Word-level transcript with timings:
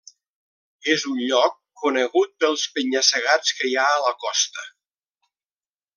És 0.93 1.03
un 1.11 1.19
lloc 1.31 1.59
conegut 1.83 2.33
pels 2.45 2.65
penya-segats 2.79 3.55
que 3.59 3.71
hi 3.73 3.77
ha 3.83 3.87
a 3.99 4.03
la 4.09 4.15
costa. 4.25 4.69